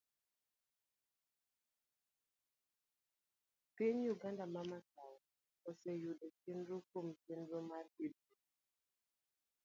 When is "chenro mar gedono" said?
7.23-8.37